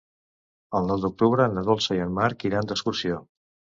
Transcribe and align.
El 0.79 0.87
nou 0.91 1.03
d'octubre 1.03 1.47
na 1.57 1.65
Dolça 1.69 1.99
i 1.99 2.01
en 2.09 2.17
Marc 2.19 2.47
iran 2.51 2.73
d'excursió. 2.73 3.25